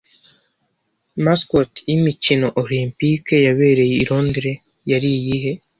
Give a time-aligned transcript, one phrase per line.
[1.23, 5.51] Mascot y'imikino Olempike yabereye i Londres yari iyihe